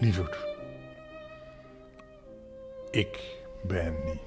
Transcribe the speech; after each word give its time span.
Lieverd. 0.00 0.36
Ik 2.90 3.36
ben 3.62 4.20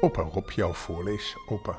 opa 0.00 0.22
Rob, 0.22 0.50
jouw 0.50 0.72
voorleesopa. 0.72 1.78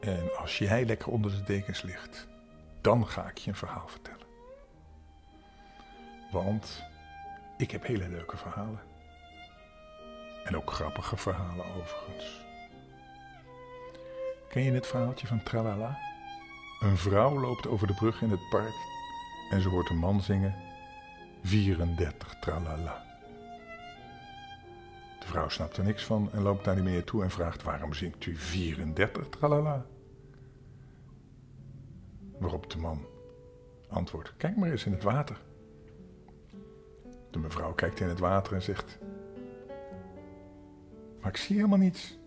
En 0.00 0.36
als 0.36 0.58
jij 0.58 0.84
lekker 0.84 1.08
onder 1.08 1.30
de 1.30 1.42
dekens 1.42 1.82
ligt, 1.82 2.26
dan 2.80 3.06
ga 3.06 3.28
ik 3.28 3.38
je 3.38 3.50
een 3.50 3.56
verhaal 3.56 3.88
vertellen. 3.88 4.26
Want 6.32 6.82
ik 7.56 7.70
heb 7.70 7.86
hele 7.86 8.08
leuke 8.08 8.36
verhalen. 8.36 8.80
En 10.44 10.56
ook 10.56 10.70
grappige 10.70 11.16
verhalen 11.16 11.66
overigens. 11.66 12.44
Ken 14.48 14.62
je 14.62 14.72
het 14.72 14.86
verhaaltje 14.86 15.26
van 15.26 15.42
Tralala? 15.42 15.98
Een 16.80 16.96
vrouw 16.96 17.40
loopt 17.40 17.66
over 17.66 17.86
de 17.86 17.94
brug 17.94 18.22
in 18.22 18.30
het 18.30 18.48
park 18.50 18.74
en 19.50 19.60
ze 19.60 19.68
hoort 19.68 19.90
een 19.90 19.96
man 19.96 20.20
zingen 20.20 20.71
34 21.42 22.38
tralala. 22.40 23.04
De 25.20 25.26
vrouw 25.26 25.48
snapt 25.48 25.76
er 25.76 25.84
niks 25.84 26.04
van 26.04 26.28
en 26.32 26.42
loopt 26.42 26.64
naar 26.64 26.74
die 26.74 26.84
meneer 26.84 27.04
toe 27.04 27.22
en 27.22 27.30
vraagt 27.30 27.62
waarom 27.62 27.94
zingt 27.94 28.26
u 28.26 28.36
34 28.36 29.28
tralala? 29.28 29.86
Waarop 32.38 32.70
de 32.70 32.78
man 32.78 33.06
antwoordt, 33.88 34.36
kijk 34.36 34.56
maar 34.56 34.70
eens 34.70 34.84
in 34.84 34.92
het 34.92 35.02
water. 35.02 35.40
De 37.30 37.38
mevrouw 37.38 37.72
kijkt 37.72 38.00
in 38.00 38.08
het 38.08 38.18
water 38.18 38.54
en 38.54 38.62
zegt, 38.62 38.98
maar 41.20 41.30
ik 41.30 41.36
zie 41.36 41.56
helemaal 41.56 41.78
niets. 41.78 42.18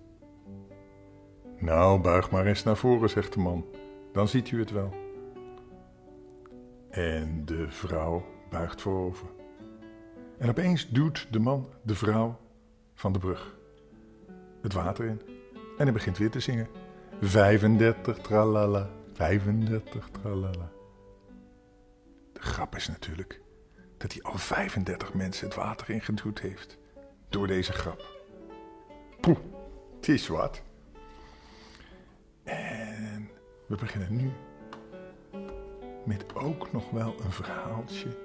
Nou, 1.58 2.02
buig 2.02 2.32
maar 2.32 2.46
eens 2.46 2.64
naar 2.64 2.78
voren, 2.78 3.10
zegt 3.10 3.34
de 3.34 3.40
man, 3.40 3.66
dan 4.12 4.28
ziet 4.28 4.52
u 4.52 4.60
het 4.60 4.72
wel. 4.72 4.94
En 6.90 7.46
de 7.46 7.70
vrouw 7.70 8.35
buigt 8.58 8.82
voorover. 8.82 9.28
En 10.38 10.50
opeens 10.50 10.90
duwt 10.90 11.28
de 11.30 11.40
man 11.40 11.70
de 11.82 11.96
vrouw 11.96 12.40
van 12.94 13.14
de 13.14 13.20
brug 13.20 13.58
het 14.62 14.74
water 14.74 15.06
in. 15.06 15.22
En 15.78 15.84
hij 15.84 15.92
begint 15.92 16.18
weer 16.18 16.30
te 16.30 16.40
zingen. 16.40 16.68
35 17.22 18.18
tralala, 18.18 18.90
35 19.14 20.10
tralala. 20.10 20.72
De 22.34 22.42
grap 22.42 22.76
is 22.76 22.88
natuurlijk 22.88 23.42
dat 23.98 24.14
hij 24.14 24.22
al 24.22 24.38
35 24.38 25.14
mensen 25.14 25.46
het 25.46 25.56
water 25.56 25.90
ingeduwd 25.90 26.40
heeft. 26.40 26.78
Door 27.30 27.48
deze 27.48 27.72
grap. 27.72 28.06
Poeh, 29.22 29.38
het 29.96 30.08
is 30.08 30.28
wat. 30.28 30.62
En 32.44 33.30
we 33.68 33.76
beginnen 33.76 34.16
nu 34.16 34.32
met 36.06 36.36
ook 36.36 36.72
nog 36.72 36.90
wel 36.90 37.16
een 37.24 37.32
verhaaltje. 37.32 38.25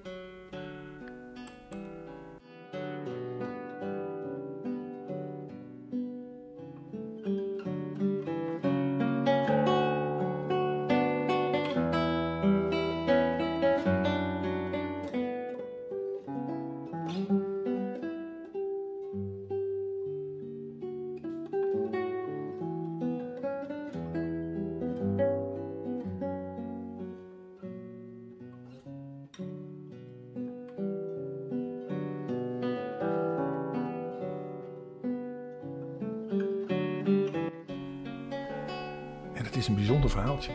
Is 39.60 39.69
een 39.69 39.75
bijzonder 39.75 40.10
verhaaltje. 40.10 40.53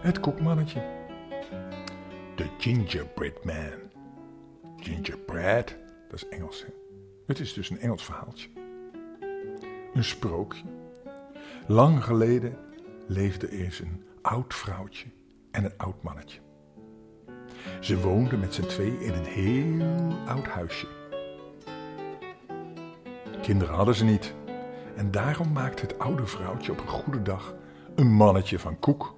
Het 0.00 0.20
koekmannetje. 0.20 0.82
De 2.36 2.46
Gingerbread 2.58 3.44
Man. 3.44 3.90
Gingerbread, 4.76 5.76
dat 6.08 6.22
is 6.22 6.28
Engels. 6.28 6.64
Het 7.26 7.38
is 7.38 7.52
dus 7.52 7.70
een 7.70 7.78
Engels 7.78 8.04
verhaaltje. 8.04 8.48
Een 9.94 10.04
sprookje. 10.04 10.64
Lang 11.66 12.04
geleden 12.04 12.56
leefde 13.06 13.46
er 13.46 13.52
eens 13.52 13.78
een 13.78 14.04
oud 14.22 14.54
vrouwtje 14.54 15.06
en 15.50 15.64
een 15.64 15.76
oud 15.76 16.02
mannetje. 16.02 16.40
Ze 17.80 18.00
woonden 18.00 18.40
met 18.40 18.54
z'n 18.54 18.66
twee 18.66 18.98
in 18.98 19.12
een 19.12 19.24
heel 19.24 19.86
oud 20.26 20.46
huisje. 20.46 20.86
Kinderen 23.42 23.74
hadden 23.74 23.94
ze 23.94 24.04
niet. 24.04 24.34
En 24.96 25.10
daarom 25.10 25.52
maakte 25.52 25.82
het 25.82 25.98
oude 25.98 26.26
vrouwtje 26.26 26.72
op 26.72 26.80
een 26.80 26.88
goede 26.88 27.22
dag 27.22 27.54
een 27.94 28.12
mannetje 28.12 28.58
van 28.58 28.78
koek. 28.78 29.14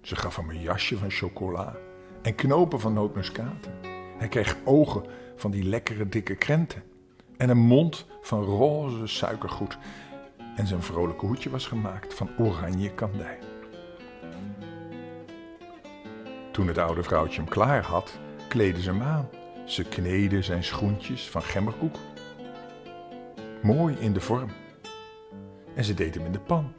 Ze 0.00 0.16
gaf 0.16 0.36
hem 0.36 0.50
een 0.50 0.60
jasje 0.60 0.98
van 0.98 1.10
chocola 1.10 1.76
en 2.22 2.34
knopen 2.34 2.80
van 2.80 2.92
nootmuskaten. 2.92 3.72
Hij 4.18 4.28
kreeg 4.28 4.56
ogen 4.64 5.04
van 5.36 5.50
die 5.50 5.64
lekkere 5.64 6.08
dikke 6.08 6.34
krenten 6.34 6.82
en 7.36 7.48
een 7.48 7.58
mond 7.58 8.06
van 8.20 8.42
roze 8.44 9.06
suikergoed. 9.06 9.78
En 10.56 10.66
zijn 10.66 10.82
vrolijke 10.82 11.26
hoedje 11.26 11.50
was 11.50 11.66
gemaakt 11.66 12.14
van 12.14 12.30
oranje 12.38 12.94
kandij. 12.94 13.38
Toen 16.52 16.66
het 16.66 16.78
oude 16.78 17.02
vrouwtje 17.02 17.40
hem 17.40 17.50
klaar 17.50 17.82
had, 17.82 18.18
kleedde 18.48 18.82
ze 18.82 18.90
hem 18.90 19.02
aan. 19.02 19.28
Ze 19.64 19.84
kneden 19.84 20.44
zijn 20.44 20.64
schoentjes 20.64 21.30
van 21.30 21.42
gemmerkoek. 21.42 21.96
Mooi 23.62 23.96
in 23.98 24.12
de 24.12 24.20
vorm. 24.20 24.50
En 25.74 25.84
ze 25.84 25.94
deed 25.94 26.14
hem 26.14 26.24
in 26.24 26.32
de 26.32 26.40
pan. 26.40 26.72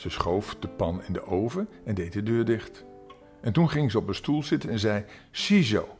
Ze 0.00 0.10
schoof 0.10 0.56
de 0.56 0.68
pan 0.68 1.02
in 1.04 1.12
de 1.12 1.26
oven 1.26 1.68
en 1.84 1.94
deed 1.94 2.12
de 2.12 2.22
deur 2.22 2.44
dicht. 2.44 2.84
En 3.40 3.52
toen 3.52 3.68
ging 3.70 3.90
ze 3.90 3.98
op 3.98 4.08
een 4.08 4.14
stoel 4.14 4.42
zitten 4.42 4.70
en 4.70 4.78
zei: 4.78 5.04
Ziezo, 5.30 5.98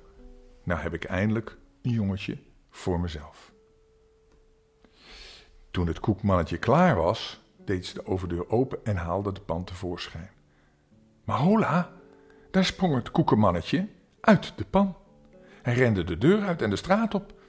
nou 0.62 0.80
heb 0.80 0.94
ik 0.94 1.04
eindelijk 1.04 1.56
een 1.82 1.90
jongetje 1.90 2.38
voor 2.70 3.00
mezelf. 3.00 3.52
Toen 5.70 5.86
het 5.86 6.00
koekmannetje 6.00 6.58
klaar 6.58 6.96
was, 6.96 7.40
deed 7.64 7.86
ze 7.86 7.94
de 7.94 8.06
overdeur 8.06 8.48
open 8.50 8.84
en 8.84 8.96
haalde 8.96 9.32
de 9.32 9.40
pan 9.40 9.64
tevoorschijn. 9.64 10.30
Maar 11.24 11.38
hola, 11.38 11.92
daar 12.50 12.64
sprong 12.64 12.94
het 12.94 13.10
koekenmannetje 13.10 13.88
uit 14.20 14.52
de 14.56 14.64
pan. 14.64 14.96
Hij 15.62 15.74
rende 15.74 16.04
de 16.04 16.18
deur 16.18 16.42
uit 16.42 16.62
en 16.62 16.70
de 16.70 16.76
straat 16.76 17.14
op. 17.14 17.39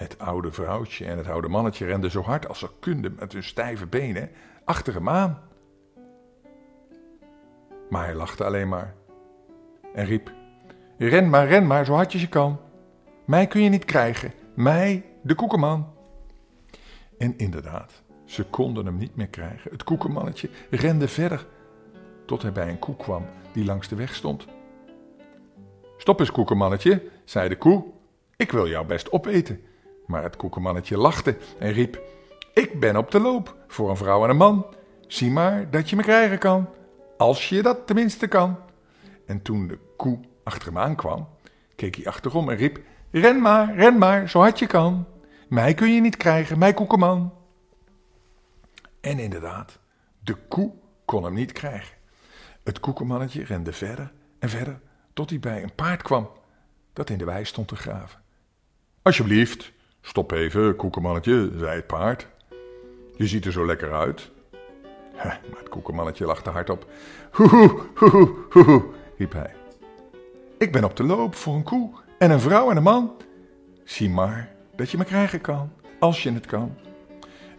Het 0.00 0.18
oude 0.18 0.52
vrouwtje 0.52 1.04
en 1.04 1.16
het 1.16 1.28
oude 1.28 1.48
mannetje 1.48 1.86
renden 1.86 2.10
zo 2.10 2.22
hard 2.22 2.48
als 2.48 2.58
ze 2.58 2.68
konden 2.80 3.14
met 3.18 3.32
hun 3.32 3.42
stijve 3.42 3.86
benen 3.86 4.30
achter 4.64 4.94
hem 4.94 5.08
aan. 5.08 5.42
Maar 7.90 8.04
hij 8.04 8.14
lachte 8.14 8.44
alleen 8.44 8.68
maar 8.68 8.94
en 9.94 10.04
riep: 10.04 10.32
Ren 10.98 11.30
maar, 11.30 11.46
ren 11.46 11.66
maar, 11.66 11.84
zo 11.84 11.92
hard 11.92 12.12
als 12.12 12.20
je 12.20 12.28
kan. 12.28 12.60
Mij 13.24 13.46
kun 13.46 13.62
je 13.62 13.68
niet 13.68 13.84
krijgen, 13.84 14.32
mij, 14.54 15.04
de 15.22 15.34
koekenman. 15.34 15.92
En 17.18 17.34
inderdaad, 17.36 18.02
ze 18.24 18.44
konden 18.44 18.86
hem 18.86 18.96
niet 18.96 19.16
meer 19.16 19.28
krijgen. 19.28 19.70
Het 19.70 19.84
koekenmannetje 19.84 20.50
rende 20.70 21.08
verder 21.08 21.46
tot 22.26 22.42
hij 22.42 22.52
bij 22.52 22.68
een 22.68 22.78
koe 22.78 22.96
kwam 22.96 23.24
die 23.52 23.64
langs 23.64 23.88
de 23.88 23.96
weg 23.96 24.14
stond. 24.14 24.46
Stop 25.96 26.20
eens, 26.20 26.32
koekenmannetje, 26.32 27.10
zei 27.24 27.48
de 27.48 27.56
koe. 27.56 27.84
Ik 28.36 28.52
wil 28.52 28.68
jou 28.68 28.86
best 28.86 29.12
opeten. 29.12 29.60
Maar 30.10 30.22
het 30.22 30.36
koekenmannetje 30.36 30.96
lachte 30.96 31.36
en 31.58 31.72
riep: 31.72 32.00
Ik 32.54 32.80
ben 32.80 32.96
op 32.96 33.10
de 33.10 33.20
loop 33.20 33.56
voor 33.66 33.90
een 33.90 33.96
vrouw 33.96 34.24
en 34.24 34.30
een 34.30 34.36
man. 34.36 34.66
Zie 35.06 35.30
maar 35.30 35.70
dat 35.70 35.90
je 35.90 35.96
me 35.96 36.02
krijgen 36.02 36.38
kan, 36.38 36.68
als 37.16 37.48
je 37.48 37.62
dat 37.62 37.86
tenminste 37.86 38.26
kan. 38.26 38.58
En 39.26 39.42
toen 39.42 39.66
de 39.66 39.78
koe 39.96 40.18
achter 40.44 40.68
hem 40.68 40.78
aankwam, 40.78 41.28
keek 41.76 41.94
hij 41.94 42.06
achterom 42.06 42.50
en 42.50 42.56
riep: 42.56 42.80
Ren 43.10 43.40
maar, 43.40 43.74
ren 43.74 43.98
maar, 43.98 44.28
zo 44.28 44.38
hard 44.38 44.58
je 44.58 44.66
kan. 44.66 45.06
Mij 45.48 45.74
kun 45.74 45.94
je 45.94 46.00
niet 46.00 46.16
krijgen, 46.16 46.58
mij 46.58 46.74
koekenman. 46.74 47.34
En 49.00 49.18
inderdaad, 49.18 49.78
de 50.24 50.34
koe 50.34 50.72
kon 51.04 51.24
hem 51.24 51.34
niet 51.34 51.52
krijgen. 51.52 51.96
Het 52.62 52.80
koekenmannetje 52.80 53.44
rende 53.44 53.72
verder 53.72 54.12
en 54.38 54.48
verder 54.48 54.80
tot 55.12 55.30
hij 55.30 55.40
bij 55.40 55.62
een 55.62 55.74
paard 55.74 56.02
kwam 56.02 56.30
dat 56.92 57.10
in 57.10 57.18
de 57.18 57.24
wei 57.24 57.44
stond 57.44 57.68
te 57.68 57.76
graven. 57.76 58.20
Alsjeblieft, 59.02 59.72
stop 60.00 60.32
even, 60.32 60.76
koekenmannetje, 60.76 61.50
zei 61.56 61.76
het 61.76 61.86
paard. 61.86 62.28
Je 63.16 63.26
ziet 63.26 63.44
er 63.44 63.52
zo 63.52 63.66
lekker 63.66 63.92
uit. 63.92 64.30
maar 65.24 65.58
het 65.58 65.68
koekenmannetje 65.68 66.26
lachte 66.26 66.50
hardop. 66.50 66.86
Hoehoe, 67.30 67.80
hoehoe, 67.94 68.34
hoehoe, 68.50 68.82
riep 69.18 69.32
hij. 69.32 69.54
Ik 70.58 70.72
ben 70.72 70.84
op 70.84 70.96
de 70.96 71.04
loop 71.04 71.34
voor 71.34 71.54
een 71.54 71.62
koe 71.62 71.90
en 72.18 72.30
een 72.30 72.40
vrouw 72.40 72.70
en 72.70 72.76
een 72.76 72.82
man. 72.82 73.12
Zie 73.84 74.10
maar 74.10 74.52
dat 74.76 74.90
je 74.90 74.98
me 74.98 75.04
krijgen 75.04 75.40
kan, 75.40 75.72
als 75.98 76.22
je 76.22 76.32
het 76.32 76.46
kan. 76.46 76.74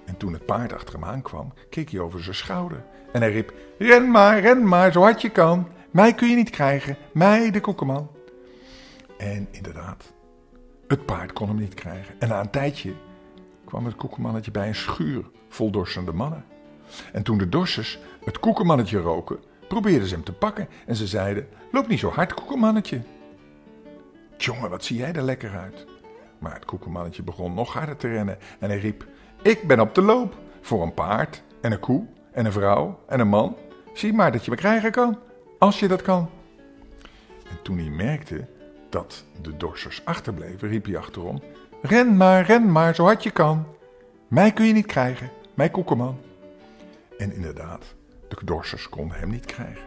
En 0.06 0.18
toen 0.18 0.34
het 0.34 0.46
paard 0.46 0.74
achter 0.74 0.94
hem 0.94 1.06
aankwam, 1.06 1.54
keek 1.70 1.90
hij 1.90 2.00
over 2.00 2.24
zijn 2.24 2.36
schouder. 2.36 2.84
En 3.12 3.22
hij 3.22 3.32
riep, 3.32 3.54
ren 3.78 4.12
maar, 4.12 4.40
ren 4.40 4.68
maar, 4.68 4.92
zo 4.92 5.02
hard 5.02 5.22
je 5.22 5.30
kan. 5.30 5.68
Mij 5.92 6.14
kun 6.14 6.30
je 6.30 6.36
niet 6.36 6.50
krijgen, 6.50 6.98
mij 7.14 7.52
de 7.52 7.62
koekeman. 7.62 8.12
En 9.18 9.48
inderdaad, 9.52 10.14
het 10.92 11.06
paard 11.06 11.34
kon 11.34 11.48
hem 11.48 11.58
niet 11.58 11.74
krijgen. 11.74 12.16
En 12.20 12.28
na 12.28 12.40
een 12.40 12.50
tijdje 12.50 12.94
kwam 13.66 13.86
het 13.86 13.96
koekemannetje 13.96 14.52
bij 14.52 14.68
een 14.68 14.76
schuur 14.76 15.26
vol 15.50 15.72
dorsende 15.72 16.12
mannen. 16.12 16.46
En 17.14 17.24
toen 17.24 17.38
de 17.38 17.50
dorsers 17.50 18.00
het 18.24 18.40
koekemannetje 18.40 19.00
roken, 19.00 19.40
probeerden 19.68 20.08
ze 20.08 20.14
hem 20.14 20.24
te 20.24 20.34
pakken 20.34 20.68
en 20.86 20.96
ze 20.96 21.08
zeiden: 21.08 21.48
Loop 21.72 21.88
niet 21.88 22.00
zo 22.00 22.10
hard, 22.10 22.34
koekemannetje. 22.34 23.02
Jongen, 24.38 24.70
wat 24.70 24.84
zie 24.84 24.98
jij 24.98 25.14
er 25.14 25.22
lekker 25.22 25.58
uit. 25.58 25.86
Maar 26.40 26.54
het 26.54 26.66
koekemannetje 26.66 27.24
begon 27.24 27.54
nog 27.54 27.74
harder 27.74 27.98
te 27.98 28.08
rennen 28.08 28.38
en 28.60 28.70
hij 28.70 28.80
riep: 28.80 29.08
Ik 29.42 29.68
ben 29.68 29.80
op 29.80 29.96
de 29.96 30.02
loop 30.02 30.38
voor 30.62 30.84
een 30.84 30.94
paard 30.94 31.44
en 31.62 31.72
een 31.72 31.80
koe 31.80 32.06
en 32.32 32.46
een 32.46 32.52
vrouw 32.52 33.00
en 33.08 33.20
een 33.20 33.28
man. 33.28 33.56
Zie 33.94 34.14
maar 34.14 34.32
dat 34.32 34.46
je 34.46 34.52
me 34.52 34.58
krijgen 34.58 34.92
kan, 34.92 35.20
als 35.60 35.80
je 35.80 35.88
dat 35.88 36.02
kan. 36.02 36.30
En 37.50 37.62
toen 37.62 37.78
hij 37.78 37.90
merkte 37.90 38.48
dat 38.92 39.24
de 39.42 39.58
dorsers 39.58 40.06
achterbleven, 40.06 40.70
riep 40.70 40.86
hij 40.86 40.98
achterom: 40.98 41.42
Ren 41.82 42.18
maar, 42.18 42.46
ren 42.46 42.72
maar, 42.72 42.96
zo 42.96 43.04
hard 43.04 43.24
je 43.24 43.32
kan. 43.32 43.66
Mij 44.28 44.52
kun 44.52 44.66
je 44.66 44.74
niet 44.74 44.86
krijgen, 44.86 45.30
mij 45.54 45.70
koekeman. 45.70 46.18
En 47.18 47.34
inderdaad, 47.34 47.96
de 48.28 48.38
dorsers 48.44 48.90
konden 48.90 49.18
hem 49.18 49.30
niet 49.30 49.46
krijgen. 49.46 49.84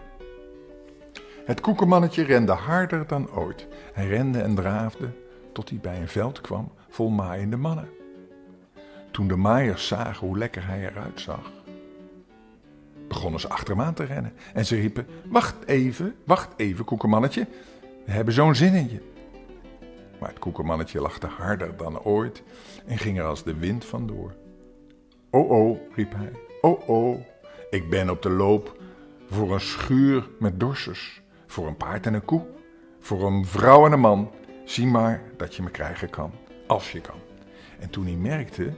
Het 1.45 1.61
koekemannetje 1.61 2.25
rende 2.25 2.53
harder 2.53 3.07
dan 3.07 3.31
ooit. 3.31 3.67
Hij 3.93 4.07
rende 4.07 4.41
en 4.41 4.55
draafde 4.55 5.09
tot 5.53 5.69
hij 5.69 5.79
bij 5.83 6.01
een 6.01 6.09
veld 6.09 6.41
kwam 6.41 6.73
vol 6.89 7.11
maaiende 7.11 7.57
mannen. 7.57 7.89
Toen 9.11 9.29
de 9.29 9.37
maaiers 9.37 9.87
zagen 9.87 10.27
hoe 10.27 10.39
lekker 10.39 10.67
hij 10.67 10.89
eruit 10.89 11.21
zag, 11.21 11.53
begonnen 13.09 13.41
ze 13.41 13.49
achter 13.49 13.77
hem 13.77 13.85
aan 13.85 13.95
te 13.95 14.05
rennen. 14.05 14.33
En 14.55 14.67
ze 14.67 14.77
riepen: 14.77 15.07
Wacht 15.29 15.55
even, 15.67 16.15
wacht 16.25 16.49
even, 16.57 16.85
koekemannetje. 16.85 17.47
We 18.05 18.13
hebben 18.13 18.35
zo'n 18.35 18.55
zin 18.55 18.75
in 18.75 18.91
je. 18.91 19.01
Maar 20.21 20.29
het 20.29 20.39
koekemannetje 20.39 21.01
lachte 21.01 21.27
harder 21.27 21.77
dan 21.77 22.01
ooit 22.03 22.43
en 22.87 22.99
ging 22.99 23.19
er 23.19 23.25
als 23.25 23.43
de 23.43 23.55
wind 23.55 23.85
vandoor. 23.85 24.35
Oh 25.31 25.51
oh, 25.51 25.79
riep 25.95 26.13
hij. 26.17 26.33
Oh 26.61 26.89
oh, 26.89 27.21
ik 27.71 27.91
ben 27.91 28.11
op 28.11 28.23
de 28.23 28.31
loop 28.31 28.83
voor 29.31 29.53
een 29.53 29.61
schuur 29.61 30.29
met 30.39 30.61
dorsers, 30.61 31.23
voor 31.47 31.67
een 31.67 31.77
paard 31.77 32.07
en 32.07 32.15
een 32.15 32.25
koe, 32.25 32.47
voor 32.99 33.27
een 33.27 33.47
vrouw 33.47 33.87
en 33.87 33.93
een 33.93 34.01
man. 34.01 34.31
Zie 34.65 34.87
maar 34.87 35.23
dat 35.37 35.55
je 35.55 35.63
me 35.63 35.71
krijgen 35.71 36.11
kan, 36.11 36.33
als 36.67 36.93
je 36.93 37.01
kan. 37.01 37.19
En 37.79 37.91
toen 37.91 38.05
hij 38.05 38.17
merkte 38.17 38.73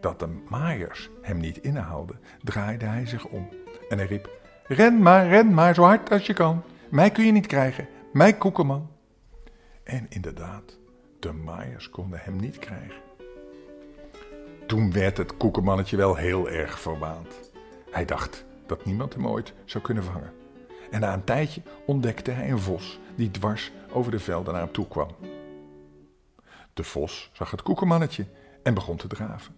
dat 0.00 0.18
de 0.18 0.28
maaiers 0.48 1.10
hem 1.20 1.38
niet 1.38 1.58
inhaalden, 1.58 2.20
draaide 2.42 2.84
hij 2.84 3.06
zich 3.06 3.26
om 3.26 3.48
en 3.88 3.98
hij 3.98 4.06
riep: 4.06 4.30
Ren 4.66 5.02
maar, 5.02 5.28
ren 5.28 5.54
maar 5.54 5.74
zo 5.74 5.82
hard 5.82 6.10
als 6.10 6.26
je 6.26 6.32
kan. 6.32 6.62
Mij 6.88 7.10
kun 7.10 7.26
je 7.26 7.32
niet 7.32 7.46
krijgen, 7.46 7.88
mij 8.12 8.36
koekeman. 8.36 8.90
En 9.84 10.06
inderdaad, 10.08 10.78
de 11.18 11.32
maaiers 11.32 11.90
konden 11.90 12.18
hem 12.22 12.36
niet 12.36 12.58
krijgen. 12.58 13.02
Toen 14.66 14.92
werd 14.92 15.16
het 15.16 15.36
koekemannetje 15.36 15.96
wel 15.96 16.14
heel 16.14 16.48
erg 16.48 16.80
verwaand. 16.80 17.50
Hij 17.90 18.04
dacht 18.04 18.44
dat 18.66 18.84
niemand 18.84 19.14
hem 19.14 19.26
ooit 19.26 19.52
zou 19.64 19.84
kunnen 19.84 20.04
vangen. 20.04 20.32
En 20.90 21.00
na 21.00 21.12
een 21.12 21.24
tijdje 21.24 21.62
ontdekte 21.86 22.30
hij 22.30 22.50
een 22.50 22.58
vos 22.58 23.00
die 23.16 23.30
dwars 23.30 23.72
over 23.92 24.10
de 24.10 24.18
velden 24.18 24.52
naar 24.52 24.62
hem 24.62 24.72
toe 24.72 24.88
kwam. 24.88 25.10
De 26.74 26.84
vos 26.84 27.30
zag 27.32 27.50
het 27.50 27.62
koekemannetje 27.62 28.26
en 28.62 28.74
begon 28.74 28.96
te 28.96 29.06
draven. 29.06 29.54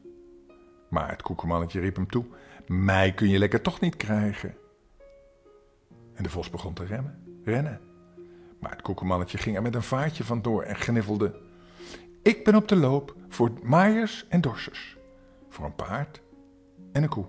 Maar 0.88 1.10
het 1.10 1.22
koekemannetje 1.22 1.80
riep 1.80 1.96
hem 1.96 2.10
toe: 2.10 2.24
Mij 2.66 3.12
kun 3.12 3.28
je 3.28 3.38
lekker 3.38 3.60
toch 3.62 3.80
niet 3.80 3.96
krijgen. 3.96 4.56
En 6.14 6.22
de 6.22 6.28
vos 6.30 6.50
begon 6.50 6.74
te 6.74 6.84
remmen, 6.84 7.40
rennen. 7.44 7.80
Maar 8.64 8.72
het 8.72 8.82
koekemannetje 8.82 9.38
ging 9.38 9.56
er 9.56 9.62
met 9.62 9.74
een 9.74 9.82
vaartje 9.82 10.24
vandoor 10.24 10.62
en 10.62 10.76
gniffelde: 10.76 11.34
Ik 12.22 12.44
ben 12.44 12.54
op 12.54 12.68
de 12.68 12.76
loop 12.76 13.16
voor 13.28 13.52
maaiers 13.62 14.26
en 14.28 14.40
dorsers, 14.40 14.96
voor 15.48 15.64
een 15.64 15.74
paard 15.74 16.22
en 16.92 17.02
een 17.02 17.08
koe, 17.08 17.26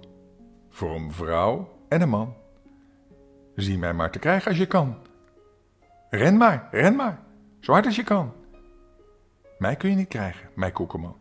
voor 0.69 0.95
een 0.95 1.11
vrouw 1.11 1.77
en 1.89 2.01
een 2.01 2.09
man. 2.09 2.33
Zie 3.55 3.77
mij 3.77 3.93
maar 3.93 4.11
te 4.11 4.19
krijgen 4.19 4.47
als 4.49 4.57
je 4.57 4.65
kan. 4.65 4.97
Ren 6.09 6.37
maar, 6.37 6.67
ren 6.71 6.95
maar, 6.95 7.23
zo 7.59 7.71
hard 7.71 7.85
als 7.85 7.95
je 7.95 8.03
kan. 8.03 8.33
Mij 9.57 9.75
kun 9.75 9.89
je 9.89 9.95
niet 9.95 10.07
krijgen, 10.07 10.49
mij 10.53 10.71
koekeman. 10.71 11.17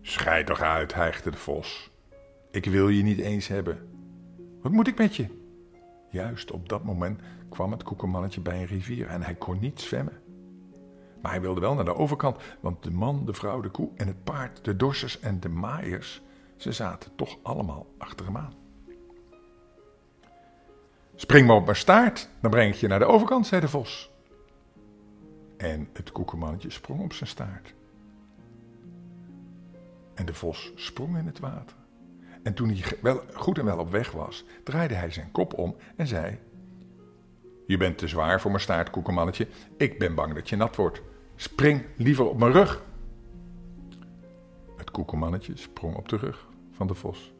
Schij 0.00 0.44
toch 0.44 0.60
uit, 0.60 0.94
hijgde 0.94 1.30
de 1.30 1.36
vos. 1.36 1.90
Ik 2.50 2.64
wil 2.64 2.88
je 2.88 3.02
niet 3.02 3.18
eens 3.18 3.48
hebben. 3.48 3.88
Wat 4.62 4.72
moet 4.72 4.88
ik 4.88 4.98
met 4.98 5.16
je? 5.16 5.46
Juist 6.10 6.50
op 6.50 6.68
dat 6.68 6.84
moment 6.84 7.20
kwam 7.48 7.70
het 7.70 7.82
koekenmannetje 7.82 8.40
bij 8.40 8.60
een 8.60 8.66
rivier 8.66 9.06
en 9.06 9.22
hij 9.22 9.34
kon 9.34 9.58
niet 9.58 9.80
zwemmen. 9.80 10.20
Maar 11.22 11.30
hij 11.30 11.40
wilde 11.40 11.60
wel 11.60 11.74
naar 11.74 11.84
de 11.84 11.94
overkant, 11.94 12.36
want 12.60 12.82
de 12.82 12.90
man, 12.90 13.24
de 13.24 13.32
vrouw, 13.32 13.60
de 13.60 13.68
koe 13.68 13.90
en 13.96 14.06
het 14.06 14.24
paard, 14.24 14.64
de 14.64 14.76
dorsers 14.76 15.20
en 15.20 15.40
de 15.40 15.48
maaiers, 15.48 16.22
ze 16.56 16.72
zaten 16.72 17.10
toch 17.14 17.38
allemaal 17.42 17.86
achter 17.98 18.26
hem 18.26 18.36
aan. 18.36 18.54
Spring 21.14 21.46
maar 21.46 21.56
op 21.56 21.64
mijn 21.64 21.76
staart, 21.76 22.28
dan 22.40 22.50
breng 22.50 22.74
ik 22.74 22.80
je 22.80 22.88
naar 22.88 22.98
de 22.98 23.04
overkant, 23.04 23.46
zei 23.46 23.60
de 23.60 23.68
vos. 23.68 24.10
En 25.56 25.88
het 25.92 26.12
koekenmannetje 26.12 26.70
sprong 26.70 27.00
op 27.00 27.12
zijn 27.12 27.28
staart. 27.28 27.74
En 30.14 30.26
de 30.26 30.34
vos 30.34 30.72
sprong 30.74 31.18
in 31.18 31.26
het 31.26 31.38
water. 31.38 31.76
En 32.48 32.54
toen 32.54 32.68
hij 32.68 32.98
wel, 33.00 33.20
goed 33.34 33.58
en 33.58 33.64
wel 33.64 33.78
op 33.78 33.90
weg 33.90 34.10
was, 34.10 34.44
draaide 34.64 34.94
hij 34.94 35.10
zijn 35.10 35.30
kop 35.32 35.58
om 35.58 35.76
en 35.96 36.06
zei: 36.06 36.38
Je 37.66 37.76
bent 37.76 37.98
te 37.98 38.08
zwaar 38.08 38.40
voor 38.40 38.50
mijn 38.50 38.62
staart, 38.62 38.90
koekenmannetje. 38.90 39.48
Ik 39.76 39.98
ben 39.98 40.14
bang 40.14 40.34
dat 40.34 40.48
je 40.48 40.56
nat 40.56 40.76
wordt. 40.76 41.02
Spring 41.36 41.84
liever 41.96 42.28
op 42.28 42.38
mijn 42.38 42.52
rug. 42.52 42.82
Het 44.76 44.90
koekenmannetje 44.90 45.56
sprong 45.56 45.96
op 45.96 46.08
de 46.08 46.16
rug 46.16 46.46
van 46.72 46.86
de 46.86 46.94
vos. 46.94 47.32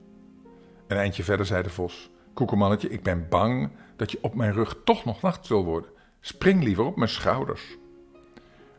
Een 0.86 0.96
eindje 0.96 1.24
verder 1.24 1.46
zei 1.46 1.62
de 1.62 1.70
vos: 1.70 2.10
Koekenmannetje, 2.32 2.88
ik 2.88 3.02
ben 3.02 3.28
bang 3.28 3.70
dat 3.96 4.10
je 4.10 4.18
op 4.20 4.34
mijn 4.34 4.52
rug 4.52 4.76
toch 4.84 5.04
nog 5.04 5.22
nacht 5.22 5.46
zult 5.46 5.64
worden. 5.64 5.90
Spring 6.20 6.62
liever 6.62 6.84
op 6.84 6.96
mijn 6.96 7.10
schouders. 7.10 7.76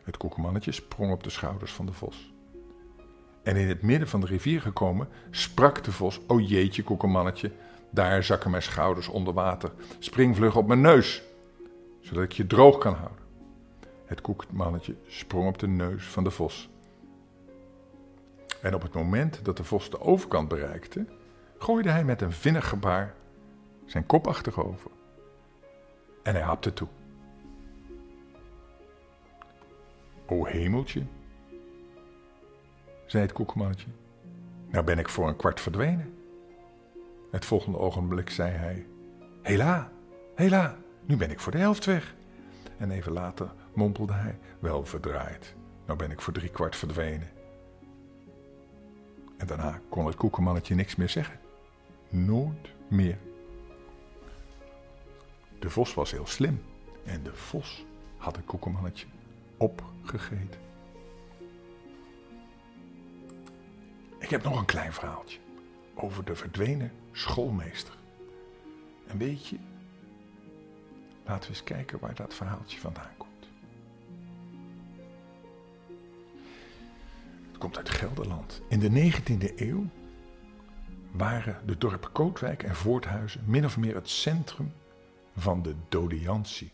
Het 0.02 0.16
koekenmannetje 0.16 0.72
sprong 0.72 1.12
op 1.12 1.22
de 1.22 1.30
schouders 1.30 1.72
van 1.72 1.86
de 1.86 1.92
vos. 1.92 2.29
En 3.42 3.56
in 3.56 3.68
het 3.68 3.82
midden 3.82 4.08
van 4.08 4.20
de 4.20 4.26
rivier 4.26 4.60
gekomen, 4.60 5.08
sprak 5.30 5.84
de 5.84 5.92
vos: 5.92 6.20
O 6.26 6.38
jeetje, 6.38 6.82
koekenmannetje, 6.82 7.52
daar 7.90 8.24
zakken 8.24 8.50
mijn 8.50 8.62
schouders 8.62 9.08
onder 9.08 9.34
water. 9.34 9.72
Spring 9.98 10.36
vlug 10.36 10.56
op 10.56 10.66
mijn 10.66 10.80
neus, 10.80 11.22
zodat 12.00 12.24
ik 12.24 12.32
je 12.32 12.46
droog 12.46 12.78
kan 12.78 12.94
houden. 12.94 13.18
Het 14.04 14.20
koekenmannetje 14.20 14.96
sprong 15.06 15.48
op 15.48 15.58
de 15.58 15.68
neus 15.68 16.04
van 16.04 16.24
de 16.24 16.30
vos. 16.30 16.68
En 18.62 18.74
op 18.74 18.82
het 18.82 18.92
moment 18.92 19.44
dat 19.44 19.56
de 19.56 19.64
vos 19.64 19.90
de 19.90 20.00
overkant 20.00 20.48
bereikte, 20.48 21.06
gooide 21.58 21.90
hij 21.90 22.04
met 22.04 22.22
een 22.22 22.32
vinnig 22.32 22.68
gebaar 22.68 23.14
zijn 23.86 24.06
kop 24.06 24.26
achterover. 24.26 24.90
En 26.22 26.34
hij 26.34 26.42
hapte 26.42 26.72
toe. 26.72 26.88
O 30.26 30.44
hemeltje, 30.44 31.02
zei 33.10 33.22
het 33.22 33.32
koekmannetje. 33.32 33.86
Nou 34.68 34.84
ben 34.84 34.98
ik 34.98 35.08
voor 35.08 35.28
een 35.28 35.36
kwart 35.36 35.60
verdwenen. 35.60 36.14
Het 37.30 37.44
volgende 37.44 37.78
ogenblik 37.78 38.30
zei 38.30 38.50
hij: 38.50 38.86
Hela, 39.42 39.92
hela, 40.34 40.78
nu 41.06 41.16
ben 41.16 41.30
ik 41.30 41.40
voor 41.40 41.52
de 41.52 41.58
helft 41.58 41.84
weg. 41.84 42.14
En 42.76 42.90
even 42.90 43.12
later 43.12 43.52
mompelde 43.72 44.12
hij: 44.12 44.38
Wel 44.58 44.84
verdraaid, 44.84 45.54
nou 45.86 45.98
ben 45.98 46.10
ik 46.10 46.20
voor 46.20 46.32
drie 46.32 46.48
kwart 46.48 46.76
verdwenen. 46.76 47.28
En 49.36 49.46
daarna 49.46 49.80
kon 49.88 50.06
het 50.06 50.16
koekenmannetje 50.16 50.74
niks 50.74 50.96
meer 50.96 51.08
zeggen. 51.08 51.38
Nooit 52.08 52.72
meer. 52.88 53.18
De 55.58 55.70
vos 55.70 55.94
was 55.94 56.10
heel 56.10 56.26
slim 56.26 56.62
en 57.04 57.22
de 57.22 57.34
vos 57.34 57.84
had 58.16 58.36
het 58.36 58.44
koekenmannetje 58.44 59.06
opgegeten. 59.56 60.69
Ik 64.30 64.36
heb 64.36 64.44
nog 64.44 64.58
een 64.58 64.66
klein 64.66 64.92
verhaaltje 64.92 65.38
over 65.94 66.24
de 66.24 66.36
verdwenen 66.36 66.92
schoolmeester. 67.12 67.94
En 69.06 69.18
weet 69.18 69.46
je, 69.46 69.56
laten 71.24 71.42
we 71.42 71.48
eens 71.48 71.64
kijken 71.64 71.98
waar 71.98 72.14
dat 72.14 72.34
verhaaltje 72.34 72.78
vandaan 72.78 73.16
komt. 73.16 73.48
Het 77.48 77.58
komt 77.58 77.76
uit 77.76 77.88
Gelderland. 77.88 78.62
In 78.68 78.78
de 78.78 79.12
19e 79.12 79.56
eeuw 79.56 79.86
waren 81.10 81.66
de 81.66 81.78
dorpen 81.78 82.12
Kootwijk 82.12 82.62
en 82.62 82.74
Voorthuizen 82.74 83.42
min 83.46 83.64
of 83.64 83.76
meer 83.76 83.94
het 83.94 84.08
centrum 84.08 84.72
van 85.36 85.62
de 85.62 85.74
dodiantie. 85.88 86.72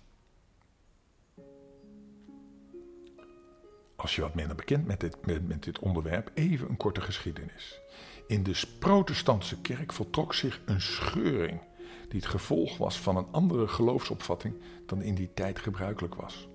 Als 4.06 4.14
je 4.14 4.20
wat 4.20 4.34
minder 4.34 4.56
bekend 4.56 4.86
met 4.86 5.00
dit, 5.00 5.46
met, 5.46 5.62
dit 5.62 5.78
onderwerp, 5.78 6.30
even 6.34 6.68
een 6.68 6.76
korte 6.76 7.00
geschiedenis. 7.00 7.80
In 8.26 8.42
de 8.42 8.62
protestantse 8.78 9.60
kerk 9.60 9.92
voltrok 9.92 10.34
zich 10.34 10.60
een 10.64 10.80
scheuring 10.80 11.60
die 12.08 12.20
het 12.20 12.26
gevolg 12.26 12.76
was 12.76 13.00
van 13.00 13.16
een 13.16 13.26
andere 13.30 13.68
geloofsopvatting 13.68 14.54
dan 14.86 15.02
in 15.02 15.14
die 15.14 15.30
tijd 15.34 15.58
gebruikelijk 15.58 16.14
was. 16.14 16.48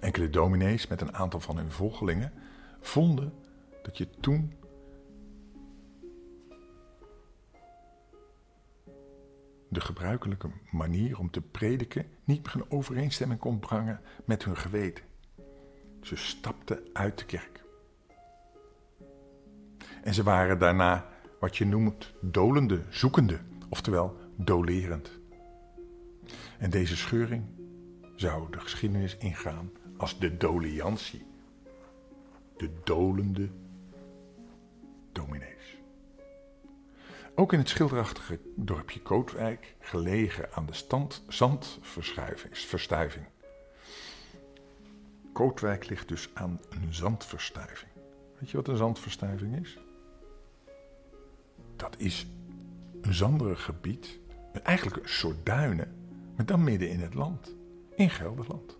Enkele 0.00 0.30
dominees 0.30 0.86
met 0.86 1.00
een 1.00 1.14
aantal 1.14 1.40
van 1.40 1.56
hun 1.56 1.70
volgelingen 1.70 2.32
vonden 2.80 3.32
dat 3.82 3.98
je 3.98 4.10
toen 4.20 4.52
de 9.68 9.80
gebruikelijke 9.80 10.50
manier 10.70 11.18
om 11.18 11.30
te 11.30 11.40
prediken 11.40 12.06
niet 12.24 12.46
meer 12.46 12.54
in 12.54 12.70
overeenstemming 12.70 13.40
kon 13.40 13.58
brengen 13.58 14.00
met 14.24 14.44
hun 14.44 14.56
geweten. 14.56 15.07
Ze 16.08 16.16
stapten 16.16 16.88
uit 16.92 17.18
de 17.18 17.24
kerk. 17.24 17.64
En 20.02 20.14
ze 20.14 20.22
waren 20.22 20.58
daarna 20.58 21.08
wat 21.40 21.56
je 21.56 21.66
noemt 21.66 22.12
dolende, 22.20 22.82
zoekende, 22.88 23.40
oftewel 23.68 24.16
dolerend. 24.36 25.10
En 26.58 26.70
deze 26.70 26.96
scheuring 26.96 27.44
zou 28.16 28.50
de 28.50 28.60
geschiedenis 28.60 29.16
ingaan 29.16 29.70
als 29.96 30.18
de 30.18 30.36
doliantie, 30.36 31.26
de 32.56 32.70
dolende 32.84 33.48
dominees. 35.12 35.78
Ook 37.34 37.52
in 37.52 37.58
het 37.58 37.68
schilderachtige 37.68 38.40
dorpje 38.56 39.00
Kootwijk, 39.00 39.76
gelegen 39.80 40.52
aan 40.52 40.66
de 40.66 40.74
stand, 40.74 41.24
zandverstuiving. 41.28 43.26
Kootwijk 45.38 45.88
ligt 45.88 46.08
dus 46.08 46.30
aan 46.34 46.60
een 46.68 46.94
zandverstuiving. 46.94 47.90
Weet 48.38 48.50
je 48.50 48.56
wat 48.56 48.68
een 48.68 48.76
zandverstuiving 48.76 49.60
is? 49.60 49.78
Dat 51.76 51.94
is 51.98 52.26
een 53.00 53.14
zanderig 53.14 53.64
gebied, 53.64 54.18
eigenlijk 54.62 54.96
een 54.96 55.08
soort 55.08 55.46
duinen, 55.46 55.94
maar 56.36 56.46
dan 56.46 56.64
midden 56.64 56.90
in 56.90 57.00
het 57.00 57.14
land, 57.14 57.56
in 57.96 58.10
Gelderland. 58.10 58.78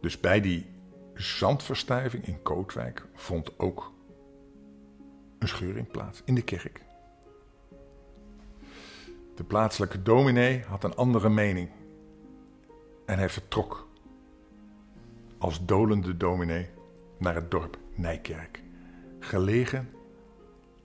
Dus 0.00 0.20
bij 0.20 0.40
die 0.40 0.66
zandverstuiving 1.14 2.26
in 2.26 2.42
Kootwijk 2.42 3.06
vond 3.14 3.58
ook 3.58 3.92
een 5.38 5.48
scheuring 5.48 5.90
plaats 5.90 6.22
in 6.24 6.34
de 6.34 6.42
kerk. 6.42 6.82
De 9.34 9.44
plaatselijke 9.44 10.02
dominee 10.02 10.62
had 10.62 10.84
een 10.84 10.94
andere 10.94 11.28
mening 11.28 11.70
en 13.10 13.18
hij 13.18 13.28
vertrok 13.28 13.88
als 15.38 15.66
dolende 15.66 16.16
dominee 16.16 16.68
naar 17.18 17.34
het 17.34 17.50
dorp 17.50 17.78
Nijkerk, 17.94 18.62
gelegen 19.20 19.90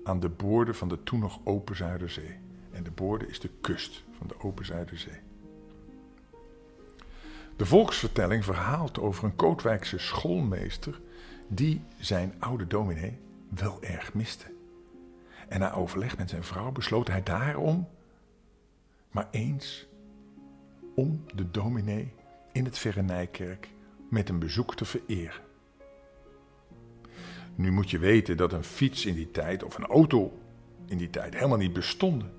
aan 0.03 0.20
de 0.20 0.29
boorden 0.29 0.75
van 0.75 0.88
de 0.88 1.03
toen 1.03 1.20
nog 1.20 1.39
open 1.44 1.75
Zuiderzee. 1.75 2.38
En 2.72 2.84
de 2.84 2.91
boorden 2.91 3.29
is 3.29 3.39
de 3.39 3.50
kust 3.62 4.03
van 4.17 4.27
de 4.27 4.39
open 4.39 4.65
Zuiderzee. 4.65 5.20
De 7.55 7.65
volksvertelling 7.65 8.46
verhaalt 8.46 9.00
over 9.00 9.24
een 9.24 9.36
Kootwijkse 9.36 9.98
schoolmeester 9.98 11.01
die 11.48 11.82
zijn 12.00 12.34
oude 12.39 12.67
dominee 12.67 13.20
wel 13.50 13.82
erg 13.82 14.13
miste. 14.13 14.46
En 15.48 15.60
na 15.60 15.74
overleg 15.74 16.17
met 16.17 16.29
zijn 16.29 16.44
vrouw 16.44 16.72
besloot 16.72 17.08
hij 17.08 17.24
daarom 17.24 17.88
maar 19.12 19.27
eens 19.32 19.88
om 20.95 21.23
de 21.35 21.51
dominee 21.51 22.13
in 22.51 22.65
het 22.65 22.77
Verre 22.77 23.01
Nijkerk 23.01 23.69
met 24.09 24.29
een 24.29 24.39
bezoek 24.39 24.75
te 24.75 24.85
vereren. 24.85 25.41
Nu 27.55 27.71
moet 27.71 27.89
je 27.89 27.99
weten 27.99 28.37
dat 28.37 28.53
een 28.53 28.63
fiets 28.63 29.05
in 29.05 29.13
die 29.13 29.31
tijd 29.31 29.63
of 29.63 29.77
een 29.77 29.85
auto 29.85 30.39
in 30.85 30.97
die 30.97 31.09
tijd 31.09 31.33
helemaal 31.33 31.57
niet 31.57 31.73
bestonden. 31.73 32.33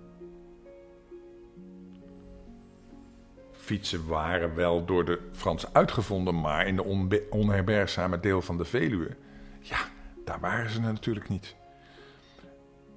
Fietsen 3.52 4.06
waren 4.06 4.54
wel 4.54 4.84
door 4.84 5.04
de 5.04 5.20
Fransen 5.32 5.68
uitgevonden, 5.72 6.40
maar 6.40 6.66
in 6.66 6.76
de 6.76 7.26
onherbergzame 7.30 8.20
deel 8.20 8.42
van 8.42 8.58
de 8.58 8.64
Veluwe, 8.64 9.16
ja, 9.60 9.78
daar 10.24 10.40
waren 10.40 10.70
ze 10.70 10.80
natuurlijk 10.80 11.28
niet. 11.28 11.54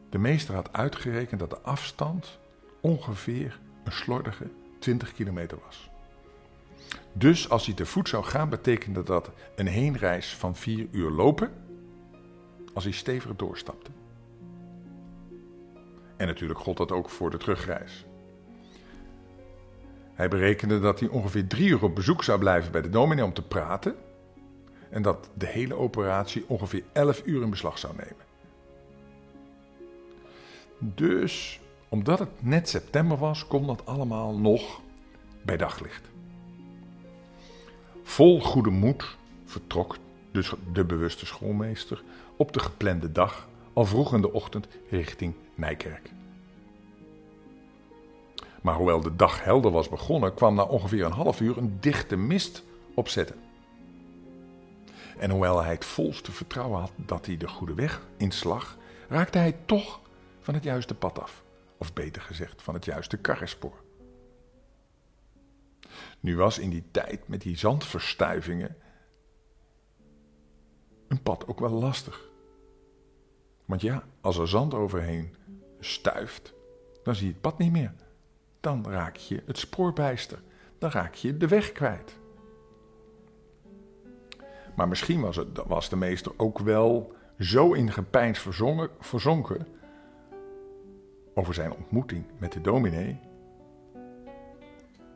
De 0.09 0.17
meester 0.17 0.55
had 0.55 0.73
uitgerekend 0.73 1.39
dat 1.39 1.49
de 1.49 1.59
afstand 1.59 2.39
ongeveer 2.81 3.59
een 3.83 3.91
slordige 3.91 4.49
20 4.79 5.13
kilometer 5.13 5.57
was. 5.65 5.89
Dus 7.13 7.49
als 7.49 7.65
hij 7.65 7.75
te 7.75 7.85
voet 7.85 8.09
zou 8.09 8.23
gaan, 8.23 8.49
betekende 8.49 9.03
dat 9.03 9.31
een 9.55 9.67
heenreis 9.67 10.35
van 10.35 10.55
4 10.55 10.87
uur 10.91 11.09
lopen 11.09 11.51
als 12.73 12.83
hij 12.83 12.93
stevig 12.93 13.35
doorstapte. 13.35 13.91
En 16.17 16.27
natuurlijk 16.27 16.59
gold 16.59 16.77
dat 16.77 16.91
ook 16.91 17.09
voor 17.09 17.29
de 17.29 17.37
terugreis. 17.37 18.05
Hij 20.13 20.27
berekende 20.27 20.79
dat 20.79 20.99
hij 20.99 21.09
ongeveer 21.09 21.47
drie 21.47 21.69
uur 21.69 21.83
op 21.83 21.95
bezoek 21.95 22.23
zou 22.23 22.39
blijven 22.39 22.71
bij 22.71 22.81
de 22.81 22.89
dominee 22.89 23.23
om 23.23 23.33
te 23.33 23.41
praten. 23.41 23.95
En 24.89 25.01
dat 25.01 25.29
de 25.33 25.47
hele 25.47 25.75
operatie 25.75 26.43
ongeveer 26.47 26.83
11 26.91 27.21
uur 27.25 27.41
in 27.41 27.49
beslag 27.49 27.77
zou 27.77 27.93
nemen. 27.95 28.25
Dus, 30.77 31.59
omdat 31.89 32.19
het 32.19 32.29
net 32.39 32.69
september 32.69 33.17
was, 33.17 33.47
kon 33.47 33.67
dat 33.67 33.85
allemaal 33.85 34.37
nog 34.37 34.81
bij 35.41 35.57
daglicht. 35.57 36.09
Vol 38.03 38.41
goede 38.41 38.69
moed 38.69 39.17
vertrok 39.45 39.97
dus 40.31 40.53
de 40.73 40.85
bewuste 40.85 41.25
schoolmeester 41.25 42.03
op 42.35 42.53
de 42.53 42.59
geplande 42.59 43.11
dag 43.11 43.47
al 43.73 43.85
vroeg 43.85 44.13
in 44.13 44.21
de 44.21 44.33
ochtend 44.33 44.67
richting 44.89 45.33
Nijkerk. 45.55 46.11
Maar 48.61 48.75
hoewel 48.75 49.01
de 49.01 49.15
dag 49.15 49.43
helder 49.43 49.71
was 49.71 49.89
begonnen, 49.89 50.33
kwam 50.33 50.55
na 50.55 50.63
ongeveer 50.63 51.05
een 51.05 51.11
half 51.11 51.41
uur 51.41 51.57
een 51.57 51.77
dichte 51.79 52.15
mist 52.15 52.63
opzetten. 52.93 53.35
En 55.17 55.29
hoewel 55.29 55.61
hij 55.61 55.73
het 55.73 55.85
volste 55.85 56.31
vertrouwen 56.31 56.79
had 56.79 56.91
dat 56.95 57.25
hij 57.25 57.37
de 57.37 57.47
goede 57.47 57.73
weg 57.73 58.01
inslag, 58.17 58.77
raakte 59.07 59.37
hij 59.37 59.55
toch 59.65 59.99
van 60.39 60.53
het 60.53 60.63
juiste 60.63 60.95
pad 60.95 61.21
af. 61.21 61.43
Of 61.79 61.93
beter 61.93 62.21
gezegd, 62.21 62.61
van 62.61 62.73
het 62.73 62.85
juiste 62.85 63.17
karrespoor. 63.17 63.83
Nu 66.19 66.35
was 66.37 66.59
in 66.59 66.69
die 66.69 66.83
tijd 66.91 67.27
met 67.27 67.41
die 67.41 67.57
zandverstuivingen 67.57 68.75
een 71.07 71.21
pad 71.21 71.47
ook 71.47 71.59
wel 71.59 71.69
lastig. 71.69 72.29
Want 73.65 73.81
ja, 73.81 74.03
als 74.21 74.37
er 74.37 74.47
zand 74.47 74.73
overheen 74.73 75.35
stuift, 75.79 76.53
dan 77.03 77.15
zie 77.15 77.25
je 77.27 77.31
het 77.31 77.41
pad 77.41 77.57
niet 77.57 77.71
meer. 77.71 77.93
Dan 78.59 78.89
raak 78.89 79.15
je 79.15 79.43
het 79.45 79.57
spoor 79.57 79.93
bijster. 79.93 80.41
Dan 80.77 80.89
raak 80.89 81.13
je 81.13 81.37
de 81.37 81.47
weg 81.47 81.71
kwijt. 81.71 82.17
Maar 84.75 84.87
misschien 84.87 85.21
was, 85.21 85.35
het, 85.35 85.57
was 85.67 85.89
de 85.89 85.95
meester 85.95 86.31
ook 86.37 86.59
wel 86.59 87.13
zo 87.39 87.73
in 87.73 87.91
gepeins 87.91 88.47
verzonken 88.99 89.67
over 91.33 91.53
zijn 91.53 91.73
ontmoeting 91.73 92.25
met 92.37 92.51
de 92.51 92.61
dominee, 92.61 93.19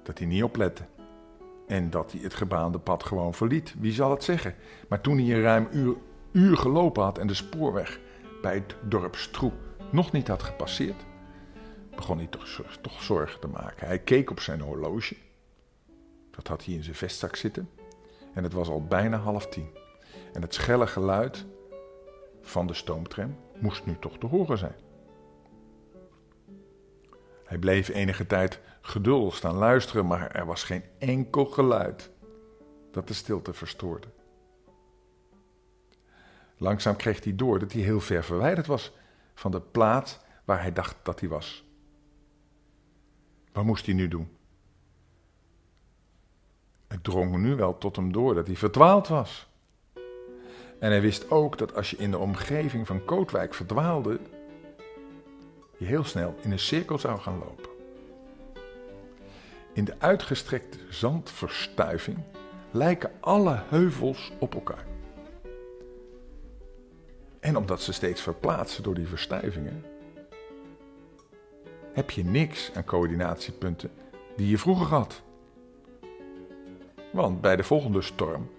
dat 0.03 0.17
hij 0.17 0.27
niet 0.27 0.43
oplette 0.43 0.84
en 1.67 1.89
dat 1.89 2.12
hij 2.12 2.22
het 2.22 2.34
gebaande 2.34 2.79
pad 2.79 3.03
gewoon 3.03 3.34
verliet. 3.34 3.75
Wie 3.79 3.91
zal 3.93 4.12
het 4.12 4.24
zeggen? 4.24 4.55
Maar 4.89 5.01
toen 5.01 5.17
hij 5.17 5.36
een 5.36 5.41
ruim 5.41 5.67
uur, 5.72 5.96
uur 6.32 6.58
gelopen 6.58 7.03
had 7.03 7.17
en 7.17 7.27
de 7.27 7.34
spoorweg 7.34 8.00
bij 8.41 8.53
het 8.53 8.75
dorp 8.82 9.15
Stroe 9.15 9.51
nog 9.91 10.12
niet 10.12 10.27
had 10.27 10.43
gepasseerd, 10.43 11.05
begon 11.96 12.17
hij 12.17 12.27
toch, 12.27 12.62
toch 12.82 13.01
zorgen 13.01 13.39
te 13.39 13.48
maken. 13.48 13.88
Hij 13.88 14.00
keek 14.00 14.29
op 14.32 14.39
zijn 14.39 14.62
horloge. 14.62 15.15
Dat 16.32 16.48
had 16.48 16.65
hij 16.65 16.74
in 16.74 16.84
zijn 16.84 16.96
vestzak 16.96 17.36
zitten. 17.36 17.70
En 18.34 18.43
het 18.43 18.53
was 18.53 18.70
al 18.70 18.84
bijna 18.84 19.17
half 19.17 19.48
tien. 19.48 19.67
En 20.34 20.41
het 20.41 20.53
schelle 20.53 20.88
geluid 20.88 21.46
van 22.41 22.67
de 22.67 22.74
stoomtram 22.74 23.36
moest 23.60 23.86
nu 23.86 23.96
toch 24.00 24.17
te 24.17 24.25
horen 24.25 24.58
zijn. 24.58 24.75
Hij 27.53 27.62
bleef 27.62 27.88
enige 27.88 28.27
tijd 28.27 28.60
geduldig 28.81 29.36
staan 29.36 29.55
luisteren, 29.55 30.07
maar 30.07 30.31
er 30.31 30.45
was 30.45 30.63
geen 30.63 30.83
enkel 31.00 31.45
geluid 31.45 32.12
dat 32.91 33.07
de 33.07 33.13
stilte 33.13 33.53
verstoorde. 33.53 34.07
Langzaam 36.57 36.95
kreeg 36.95 37.24
hij 37.24 37.36
door 37.36 37.60
dat 37.60 37.72
hij 37.72 37.81
heel 37.81 38.00
ver 38.00 38.24
verwijderd 38.24 38.67
was 38.67 38.91
van 39.33 39.51
de 39.51 39.62
plaats 39.62 40.19
waar 40.45 40.62
hij 40.62 40.74
dacht 40.74 40.95
dat 41.03 41.19
hij 41.19 41.29
was. 41.29 41.65
Wat 43.51 43.63
moest 43.63 43.86
hij 43.86 43.95
nu 43.95 44.07
doen? 44.07 44.38
Het 46.88 47.03
drong 47.03 47.38
nu 47.38 47.55
wel 47.55 47.77
tot 47.77 47.95
hem 47.95 48.12
door 48.12 48.33
dat 48.33 48.48
hij 48.48 48.55
verdwaald 48.55 49.07
was. 49.07 49.50
En 50.79 50.89
hij 50.89 51.01
wist 51.01 51.31
ook 51.31 51.57
dat 51.57 51.75
als 51.75 51.89
je 51.89 51.98
in 51.98 52.12
de 52.12 52.17
omgeving 52.17 52.88
van 52.88 53.05
Kootwijk 53.05 53.53
verdwaalde, 53.53 54.19
je 55.84 55.90
heel 55.90 56.04
snel 56.04 56.36
in 56.42 56.52
een 56.52 56.60
cirkel 56.60 56.98
zou 56.98 57.20
gaan 57.20 57.38
lopen. 57.38 57.70
In 59.74 59.86
de 59.86 59.96
uitgestrekte 59.98 60.78
zandverstuiving 60.90 62.18
lijken 62.72 63.12
alle 63.20 63.62
heuvels 63.68 64.32
op 64.40 64.54
elkaar. 64.54 64.86
En 67.40 67.58
omdat 67.58 67.82
ze 67.82 67.94
steeds 67.94 68.22
verplaatsen 68.22 68.84
door 68.84 68.96
die 68.96 69.08
verstuivingen, 69.08 69.86
heb 71.94 72.10
je 72.10 72.24
niks 72.24 72.72
aan 72.74 72.84
coördinatiepunten 72.84 73.92
die 74.36 74.50
je 74.50 74.58
vroeger 74.58 74.88
had. 74.88 75.22
Want 77.12 77.42
bij 77.42 77.56
de 77.56 77.63
volgende 77.63 78.02
storm 78.02 78.50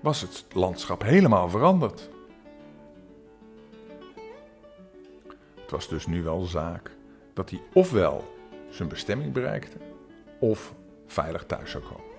was 0.00 0.20
het 0.20 0.44
landschap 0.52 1.02
helemaal 1.02 1.48
veranderd. 1.48 2.08
Was 5.74 5.88
dus 5.88 6.06
nu 6.06 6.22
wel 6.22 6.44
zaak 6.44 6.90
dat 7.32 7.50
hij 7.50 7.60
ofwel 7.72 8.34
zijn 8.70 8.88
bestemming 8.88 9.32
bereikte, 9.32 9.76
of 10.40 10.74
veilig 11.06 11.44
thuis 11.44 11.70
zou 11.70 11.82
komen. 11.82 12.12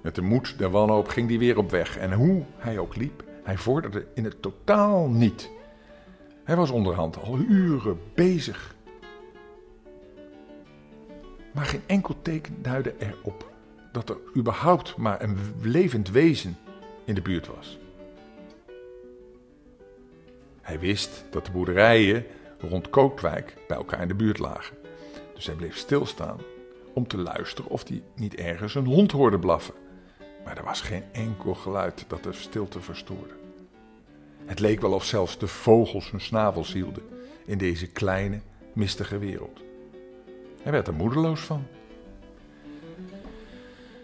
Met 0.00 0.14
de 0.14 0.22
moed 0.22 0.58
der 0.58 0.70
wanhoop 0.70 1.08
ging 1.08 1.28
hij 1.28 1.38
weer 1.38 1.58
op 1.58 1.70
weg 1.70 1.96
en 1.96 2.12
hoe 2.12 2.44
hij 2.56 2.78
ook 2.78 2.96
liep, 2.96 3.24
hij 3.42 3.56
vorderde 3.56 4.06
in 4.14 4.24
het 4.24 4.42
totaal 4.42 5.08
niet. 5.08 5.50
Hij 6.44 6.56
was 6.56 6.70
onderhand 6.70 7.22
al 7.22 7.38
uren 7.38 7.98
bezig. 8.14 8.74
Maar 11.52 11.64
geen 11.64 11.82
enkel 11.86 12.16
teken 12.22 12.62
duidde 12.62 12.94
erop 12.98 13.50
dat 13.92 14.08
er 14.08 14.16
überhaupt 14.36 14.96
maar 14.96 15.22
een 15.22 15.38
levend 15.60 16.10
wezen 16.10 16.56
in 17.04 17.14
de 17.14 17.22
buurt 17.22 17.46
was. 17.46 17.78
Hij 20.66 20.78
wist 20.78 21.24
dat 21.30 21.46
de 21.46 21.50
boerderijen 21.50 22.24
rond 22.60 22.90
Kootwijk 22.90 23.54
bij 23.68 23.76
elkaar 23.76 24.02
in 24.02 24.08
de 24.08 24.14
buurt 24.14 24.38
lagen. 24.38 24.76
Dus 25.34 25.46
hij 25.46 25.54
bleef 25.54 25.76
stilstaan 25.76 26.40
om 26.92 27.06
te 27.06 27.18
luisteren 27.18 27.70
of 27.70 27.88
hij 27.88 28.02
niet 28.14 28.34
ergens 28.34 28.74
een 28.74 28.86
hond 28.86 29.12
hoorde 29.12 29.38
blaffen. 29.38 29.74
Maar 30.44 30.56
er 30.56 30.64
was 30.64 30.80
geen 30.80 31.04
enkel 31.12 31.54
geluid 31.54 32.04
dat 32.08 32.22
de 32.22 32.32
stilte 32.32 32.80
verstoorde. 32.80 33.34
Het 34.44 34.60
leek 34.60 34.80
wel 34.80 34.92
of 34.92 35.04
zelfs 35.04 35.38
de 35.38 35.46
vogels 35.46 36.10
hun 36.10 36.20
snavels 36.20 36.72
hielden 36.72 37.02
in 37.44 37.58
deze 37.58 37.86
kleine, 37.86 38.40
mistige 38.72 39.18
wereld. 39.18 39.60
Hij 40.62 40.72
werd 40.72 40.86
er 40.86 40.94
moedeloos 40.94 41.40
van. 41.40 41.66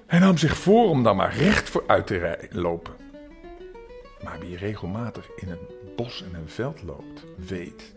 Hij 0.07 0.19
nam 0.19 0.39
zich 0.39 0.57
voor 0.57 0.89
om 0.89 1.03
dan 1.03 1.17
maar 1.17 1.37
recht 1.37 1.71
vooruit 1.71 2.07
te 2.07 2.49
lopen. 2.51 3.02
Maar 4.25 4.39
wie 4.41 4.57
regelmatig 4.57 5.31
in 5.37 5.51
een 5.51 5.69
bos 5.97 6.23
en 6.23 6.35
een 6.35 6.49
veld 6.49 6.83
loopt, 6.83 7.25
weet 7.37 7.95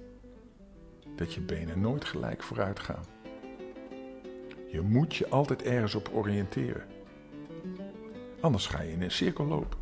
dat 1.15 1.34
je 1.34 1.41
benen 1.41 1.82
nooit 1.82 2.05
gelijk 2.05 2.44
vooruit 2.44 2.79
gaan. 2.79 3.05
Je 4.72 4.82
moet 4.82 5.15
je 5.15 5.29
altijd 5.29 5.63
ergens 5.63 5.96
op 5.96 6.10
oriënteren. 6.13 6.84
Anders 8.39 8.67
ga 8.67 8.82
je 8.82 8.91
in 8.91 9.01
een 9.01 9.12
cirkel 9.12 9.46
lopen. 9.46 9.79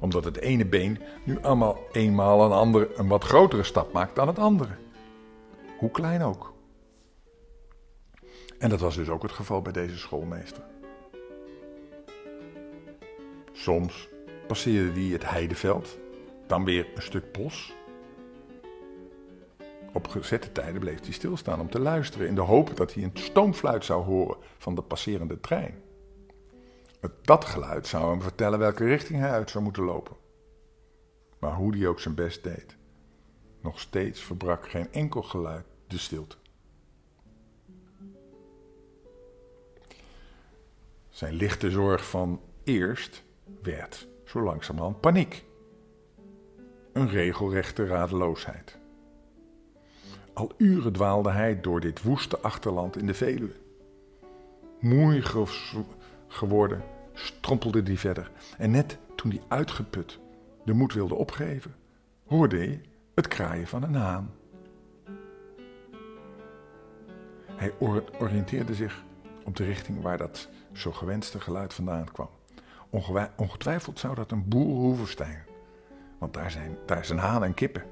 Omdat 0.00 0.24
het 0.24 0.36
ene 0.36 0.66
been 0.66 0.98
nu 1.24 1.38
allemaal 1.42 1.78
eenmaal 1.92 2.44
een, 2.44 2.52
andere, 2.52 2.90
een 2.94 3.08
wat 3.08 3.24
grotere 3.24 3.62
stap 3.62 3.92
maakt 3.92 4.16
dan 4.16 4.26
het 4.26 4.38
andere. 4.38 4.72
Hoe 5.78 5.90
klein 5.90 6.22
ook. 6.22 6.52
En 8.58 8.68
dat 8.68 8.80
was 8.80 8.96
dus 8.96 9.08
ook 9.08 9.22
het 9.22 9.32
geval 9.32 9.62
bij 9.62 9.72
deze 9.72 9.98
schoolmeester. 9.98 10.62
Soms 13.52 14.08
passeerde 14.46 15.00
hij 15.00 15.10
het 15.10 15.30
heideveld, 15.30 15.98
dan 16.46 16.64
weer 16.64 16.86
een 16.94 17.02
stuk 17.02 17.32
bos. 17.32 17.74
Op 19.92 20.08
gezette 20.08 20.52
tijden 20.52 20.80
bleef 20.80 21.00
hij 21.00 21.12
stilstaan 21.12 21.60
om 21.60 21.70
te 21.70 21.78
luisteren 21.78 22.28
in 22.28 22.34
de 22.34 22.40
hoop 22.40 22.76
dat 22.76 22.94
hij 22.94 23.02
een 23.02 23.10
stoomfluit 23.14 23.84
zou 23.84 24.04
horen 24.04 24.36
van 24.58 24.74
de 24.74 24.82
passerende 24.82 25.40
trein. 25.40 25.82
Dat 27.22 27.44
geluid 27.44 27.86
zou 27.86 28.10
hem 28.10 28.22
vertellen 28.22 28.58
welke 28.58 28.84
richting 28.84 29.20
hij 29.20 29.30
uit 29.30 29.50
zou 29.50 29.64
moeten 29.64 29.82
lopen. 29.82 30.16
Maar 31.38 31.54
hoe 31.54 31.76
hij 31.76 31.86
ook 31.86 32.00
zijn 32.00 32.14
best 32.14 32.42
deed, 32.42 32.76
nog 33.60 33.80
steeds 33.80 34.20
verbrak 34.20 34.68
geen 34.68 34.92
enkel 34.92 35.22
geluid 35.22 35.64
de 35.86 35.98
stilte. 35.98 36.36
Zijn 41.08 41.34
lichte 41.34 41.70
zorg 41.70 42.08
van 42.08 42.40
eerst 42.64 43.22
werd 43.62 44.08
zo 44.34 44.42
langzamerhand 44.42 45.00
paniek. 45.00 45.44
Een 46.92 47.08
regelrechte 47.08 47.86
radeloosheid. 47.86 48.78
Al 50.32 50.52
uren 50.56 50.92
dwaalde 50.92 51.30
hij 51.30 51.60
door 51.60 51.80
dit 51.80 52.02
woeste 52.02 52.38
achterland 52.38 52.96
in 52.96 53.06
de 53.06 53.14
Veluwe. 53.14 53.54
Moei 54.80 55.22
geworden, 56.28 56.82
strompelde 57.12 57.82
hij 57.82 57.96
verder. 57.96 58.30
En 58.58 58.70
net 58.70 58.98
toen 59.14 59.30
hij 59.30 59.42
uitgeput 59.48 60.18
de 60.64 60.72
moed 60.72 60.92
wilde 60.92 61.14
opgeven, 61.14 61.74
hoorde 62.26 62.56
hij 62.56 62.80
het 63.14 63.28
kraaien 63.28 63.66
van 63.66 63.82
een 63.82 63.94
haan. 63.94 64.34
Hij 67.54 67.72
oriënteerde 68.18 68.74
zich 68.74 69.04
op 69.44 69.56
de 69.56 69.64
richting 69.64 70.02
waar 70.02 70.18
dat 70.18 70.48
zo 70.72 70.92
gewenste 70.92 71.40
geluid 71.40 71.74
vandaan 71.74 72.12
kwam. 72.12 72.28
Ongetwijfeld 73.36 73.98
zou 73.98 74.14
dat 74.14 74.30
een 74.30 74.48
boerenhoever 74.48 75.06
zijn, 75.06 75.44
want 76.18 76.34
daar 76.34 76.50
zijn, 76.50 76.76
daar 76.86 77.04
zijn 77.04 77.18
haan 77.18 77.44
en 77.44 77.54
kippen. 77.54 77.84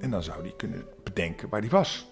En 0.00 0.10
dan 0.10 0.22
zou 0.22 0.42
hij 0.42 0.54
kunnen 0.56 0.84
bedenken 1.04 1.48
waar 1.48 1.60
hij 1.60 1.70
was. 1.70 2.08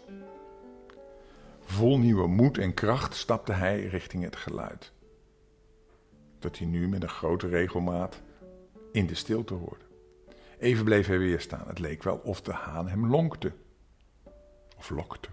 Vol 1.61 1.99
nieuwe 1.99 2.27
moed 2.27 2.59
en 2.59 2.75
kracht 2.75 3.15
stapte 3.15 3.53
hij 3.53 3.87
richting 3.87 4.25
het 4.25 4.37
geluid. 4.37 4.93
Dat 6.39 6.59
hij 6.59 6.67
nu 6.67 6.89
met 6.89 7.03
een 7.03 7.09
grote 7.09 7.49
regelmaat 7.49 8.23
in 8.93 9.07
de 9.07 9.15
stilte 9.15 9.55
hoorde. 9.55 9.85
Even 10.59 10.85
bleef 10.85 11.07
hij 11.07 11.19
weer 11.19 11.41
staan. 11.41 11.69
Het 11.69 11.79
leek 11.79 12.03
wel 12.03 12.17
of 12.17 12.43
de 12.43 12.53
haan 12.53 12.89
hem 12.89 13.07
lonkte. 13.07 13.53
Of 14.77 14.91
lokte. 14.91 15.29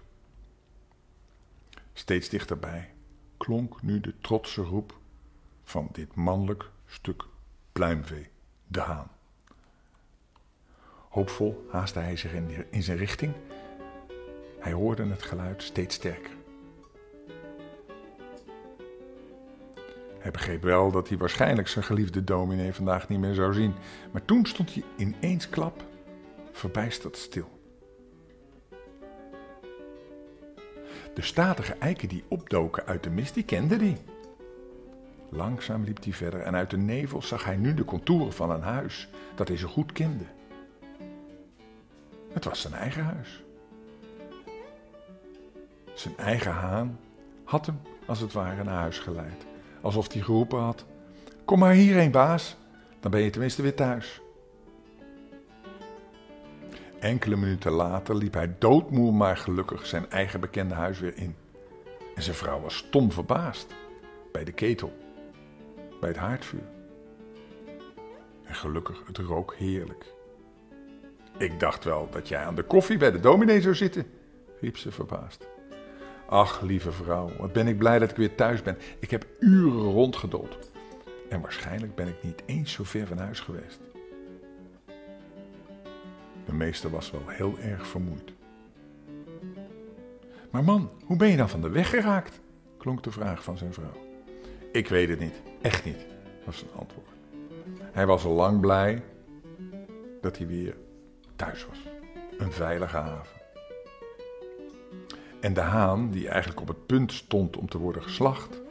Steeds 1.92 2.28
dichterbij 2.28 2.94
klonk 3.36 3.82
nu 3.82 4.00
de 4.00 4.14
trotse 4.20 4.62
roep 4.62 4.98
van 5.66 5.88
dit 5.92 6.14
mannelijk 6.14 6.70
stuk 6.86 7.24
pluimvee, 7.72 8.28
de 8.66 8.80
haan. 8.80 9.10
Hoopvol 11.08 11.66
haastte 11.70 11.98
hij 11.98 12.16
zich 12.16 12.32
in 12.70 12.82
zijn 12.82 12.98
richting. 12.98 13.32
Hij 14.58 14.72
hoorde 14.72 15.06
het 15.06 15.22
geluid 15.22 15.62
steeds 15.62 15.94
sterker. 15.94 16.30
Hij 20.18 20.30
begreep 20.30 20.62
wel 20.62 20.90
dat 20.90 21.08
hij 21.08 21.18
waarschijnlijk 21.18 21.68
zijn 21.68 21.84
geliefde 21.84 22.24
dominee 22.24 22.72
vandaag 22.72 23.08
niet 23.08 23.18
meer 23.18 23.34
zou 23.34 23.54
zien. 23.54 23.74
Maar 24.12 24.24
toen 24.24 24.46
stond 24.46 24.74
hij 24.74 24.82
in 24.96 25.16
één 25.20 25.50
klap 25.50 25.84
verbijsterd 26.52 27.16
stil. 27.16 27.58
De 31.14 31.22
statige 31.22 31.72
eiken 31.72 32.08
die 32.08 32.24
opdoken 32.28 32.86
uit 32.86 33.02
de 33.02 33.10
mist, 33.10 33.34
die 33.34 33.44
kende 33.44 33.76
hij. 33.76 33.98
Langzaam 35.28 35.84
liep 35.84 36.04
hij 36.04 36.12
verder 36.12 36.40
en 36.40 36.54
uit 36.54 36.70
de 36.70 36.76
nevel 36.76 37.22
zag 37.22 37.44
hij 37.44 37.56
nu 37.56 37.74
de 37.74 37.84
contouren 37.84 38.32
van 38.32 38.50
een 38.50 38.62
huis 38.62 39.08
dat 39.34 39.48
hij 39.48 39.56
zo 39.56 39.68
goed 39.68 39.92
kende. 39.92 40.24
Het 42.32 42.44
was 42.44 42.60
zijn 42.60 42.74
eigen 42.74 43.04
huis. 43.04 43.42
Zijn 45.94 46.16
eigen 46.16 46.52
haan 46.52 46.98
had 47.44 47.66
hem 47.66 47.80
als 48.06 48.20
het 48.20 48.32
ware 48.32 48.64
naar 48.64 48.80
huis 48.80 48.98
geleid. 48.98 49.46
Alsof 49.80 50.12
hij 50.12 50.22
geroepen 50.22 50.60
had: 50.60 50.84
Kom 51.44 51.58
maar 51.58 51.72
hierheen, 51.72 52.10
baas, 52.10 52.56
dan 53.00 53.10
ben 53.10 53.20
je 53.20 53.30
tenminste 53.30 53.62
weer 53.62 53.74
thuis. 53.74 54.20
Enkele 56.98 57.36
minuten 57.36 57.72
later 57.72 58.16
liep 58.16 58.34
hij 58.34 58.54
doodmoe 58.58 59.12
maar 59.12 59.36
gelukkig 59.36 59.86
zijn 59.86 60.10
eigen 60.10 60.40
bekende 60.40 60.74
huis 60.74 60.98
weer 60.98 61.16
in. 61.16 61.36
En 62.14 62.22
zijn 62.22 62.36
vrouw 62.36 62.60
was 62.60 62.76
stom 62.76 63.12
verbaasd 63.12 63.74
bij 64.32 64.44
de 64.44 64.52
ketel, 64.52 64.92
bij 66.00 66.08
het 66.08 66.18
haardvuur. 66.18 66.68
En 68.44 68.54
gelukkig, 68.54 69.02
het 69.06 69.18
rook 69.18 69.54
heerlijk. 69.54 70.14
Ik 71.38 71.60
dacht 71.60 71.84
wel 71.84 72.08
dat 72.10 72.28
jij 72.28 72.44
aan 72.44 72.54
de 72.54 72.62
koffie 72.62 72.96
bij 72.96 73.10
de 73.10 73.20
dominee 73.20 73.60
zou 73.60 73.74
zitten, 73.74 74.06
riep 74.60 74.76
ze 74.76 74.92
verbaasd. 74.92 75.46
Ach, 76.28 76.60
lieve 76.60 76.92
vrouw, 76.92 77.30
wat 77.38 77.52
ben 77.52 77.66
ik 77.66 77.78
blij 77.78 77.98
dat 77.98 78.10
ik 78.10 78.16
weer 78.16 78.34
thuis 78.34 78.62
ben. 78.62 78.78
Ik 78.98 79.10
heb 79.10 79.26
uren 79.40 79.92
rondgedold. 79.92 80.70
En 81.28 81.40
waarschijnlijk 81.40 81.94
ben 81.94 82.08
ik 82.08 82.22
niet 82.22 82.42
eens 82.46 82.72
zo 82.72 82.84
ver 82.84 83.06
van 83.06 83.18
huis 83.18 83.40
geweest. 83.40 83.80
De 86.44 86.52
meester 86.52 86.90
was 86.90 87.10
wel 87.10 87.22
heel 87.26 87.58
erg 87.58 87.86
vermoeid. 87.86 88.32
Maar 90.50 90.64
man, 90.64 90.90
hoe 91.04 91.16
ben 91.16 91.28
je 91.28 91.36
dan 91.36 91.48
van 91.48 91.60
de 91.60 91.68
weg 91.68 91.90
geraakt? 91.90 92.40
klonk 92.76 93.02
de 93.02 93.10
vraag 93.10 93.42
van 93.42 93.58
zijn 93.58 93.72
vrouw. 93.72 94.05
Ik 94.76 94.88
weet 94.88 95.08
het 95.08 95.18
niet, 95.18 95.42
echt 95.62 95.84
niet, 95.84 96.06
was 96.44 96.58
zijn 96.58 96.70
antwoord. 96.78 97.08
Hij 97.80 98.06
was 98.06 98.24
al 98.24 98.32
lang 98.32 98.60
blij 98.60 99.02
dat 100.20 100.38
hij 100.38 100.46
weer 100.46 100.76
thuis 101.36 101.66
was. 101.66 101.78
Een 102.38 102.52
veilige 102.52 102.96
haven. 102.96 103.40
En 105.40 105.54
de 105.54 105.60
haan, 105.60 106.10
die 106.10 106.28
eigenlijk 106.28 106.60
op 106.60 106.68
het 106.68 106.86
punt 106.86 107.12
stond 107.12 107.56
om 107.56 107.68
te 107.68 107.78
worden 107.78 108.02
geslacht, 108.02 108.62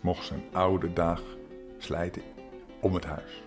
mocht 0.00 0.26
zijn 0.26 0.42
oude 0.52 0.92
dag 0.92 1.22
slijten 1.78 2.22
om 2.80 2.94
het 2.94 3.04
huis. 3.04 3.42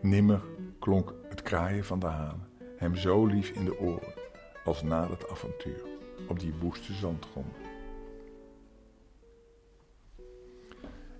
Nimmer 0.00 0.42
klonk 0.78 1.14
het 1.28 1.42
kraaien 1.42 1.84
van 1.84 1.98
de 1.98 2.06
haan 2.06 2.46
hem 2.76 2.96
zo 2.96 3.26
lief 3.26 3.50
in 3.50 3.64
de 3.64 3.78
oren 3.78 4.14
als 4.64 4.82
na 4.82 5.08
het 5.08 5.30
avontuur 5.30 5.82
op 6.28 6.40
die 6.40 6.54
woeste 6.60 6.92
zandgrond. 6.92 7.61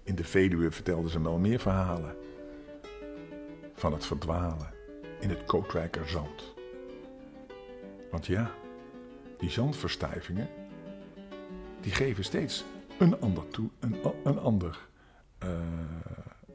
In 0.02 0.14
de 0.14 0.24
Veluwe 0.24 0.70
vertelden 0.70 1.10
ze 1.10 1.22
wel 1.22 1.38
meer 1.38 1.58
verhalen 1.58 2.16
van 3.74 3.92
het 3.92 4.06
verdwalen 4.06 4.74
in 5.20 5.28
het 5.30 5.44
Kootwijker 5.44 6.08
zand. 6.08 6.54
Want 8.10 8.26
ja, 8.26 8.50
die 9.38 9.50
zandverstuivingen, 9.50 10.48
die 11.80 11.92
geven 11.92 12.24
steeds 12.24 12.64
een 12.98 13.20
ander, 13.20 13.48
toe, 13.48 13.70
een, 13.80 13.96
een 14.24 14.38
ander, 14.38 14.88
uh, 15.44 15.50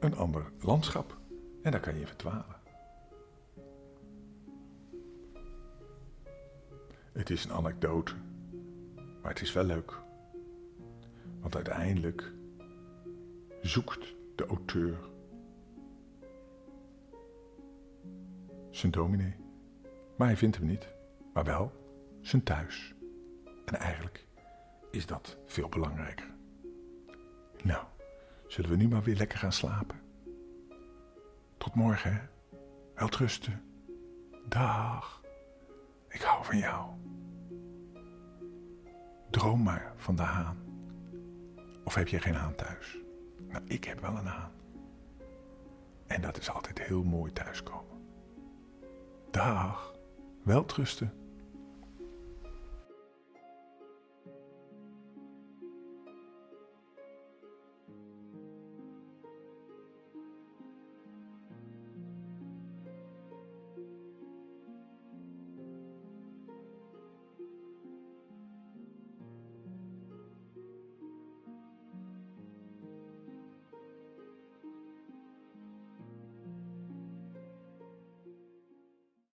een 0.00 0.16
ander 0.16 0.50
landschap. 0.60 1.16
En 1.62 1.70
daar 1.70 1.80
kan 1.80 1.98
je 1.98 2.06
verdwalen. 2.06 2.56
Het 7.12 7.30
is 7.30 7.44
een 7.44 7.52
anekdote, 7.52 8.14
maar 9.22 9.30
het 9.30 9.40
is 9.40 9.52
wel 9.52 9.64
leuk. 9.64 10.00
Want 11.40 11.54
uiteindelijk 11.54 12.32
zoekt 13.60 14.14
de 14.34 14.46
auteur 14.46 14.98
zijn 18.70 18.92
dominee. 18.92 19.34
Maar 20.16 20.26
hij 20.26 20.36
vindt 20.36 20.56
hem 20.56 20.66
niet, 20.66 20.88
maar 21.32 21.44
wel 21.44 21.72
zijn 22.20 22.42
thuis. 22.42 22.94
En 23.64 23.74
eigenlijk 23.74 24.26
is 24.90 25.06
dat 25.06 25.36
veel 25.46 25.68
belangrijker. 25.68 26.34
Nou, 27.62 27.84
zullen 28.46 28.70
we 28.70 28.76
nu 28.76 28.88
maar 28.88 29.02
weer 29.02 29.16
lekker 29.16 29.38
gaan 29.38 29.52
slapen? 29.52 30.00
Tot 31.56 31.74
morgen, 31.74 32.12
hè? 32.12 32.20
Welterusten. 32.94 33.62
Dag. 34.48 35.22
Ik 36.08 36.20
hou 36.20 36.44
van 36.44 36.58
jou. 36.58 36.90
Droom 39.30 39.62
maar 39.62 39.92
van 39.96 40.16
de 40.16 40.22
haan. 40.22 40.56
Of 41.84 41.94
heb 41.94 42.08
je 42.08 42.20
geen 42.20 42.34
haan 42.34 42.54
thuis? 42.54 42.98
Nou, 43.48 43.62
ik 43.66 43.84
heb 43.84 44.00
wel 44.00 44.16
een 44.16 44.26
haan. 44.26 44.52
En 46.06 46.20
dat 46.20 46.38
is 46.38 46.50
altijd 46.50 46.78
heel 46.78 47.02
mooi 47.02 47.32
thuiskomen. 47.32 48.02
Dag. 49.30 49.94
Welterusten. 50.42 51.17